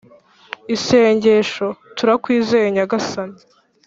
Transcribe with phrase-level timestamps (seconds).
[0.75, 1.67] Isengesho:
[1.97, 3.39] Turakwizeye Nyagasani